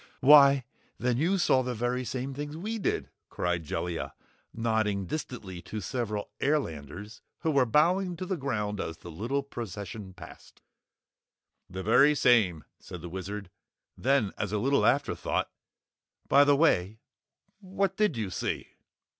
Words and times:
"Why, 0.19 0.65
then 0.97 1.17
you 1.17 1.37
saw 1.37 1.61
the 1.61 1.75
very 1.75 2.03
same 2.03 2.33
things 2.33 2.57
we 2.57 2.79
did," 2.79 3.11
cried 3.29 3.63
Jellia, 3.63 4.15
nodding 4.51 5.05
distantly 5.05 5.61
to 5.61 5.79
several 5.79 6.31
airlanders 6.39 7.21
who 7.41 7.51
were 7.51 7.67
bowing 7.67 8.15
to 8.17 8.25
the 8.25 8.35
ground 8.35 8.79
as 8.81 8.97
the 8.97 9.11
little 9.11 9.43
procession 9.43 10.15
passed. 10.15 10.63
"The 11.69 11.83
very 11.83 12.15
same," 12.15 12.63
said 12.79 13.01
the 13.03 13.09
Wizard. 13.09 13.51
Then, 13.95 14.31
as 14.39 14.51
a 14.51 14.57
little 14.57 14.87
afterthought 14.87 15.51
"By 16.27 16.45
the 16.45 16.55
way, 16.55 16.97
what 17.59 17.95
did 17.95 18.17
you 18.17 18.31
see?" 18.31 18.69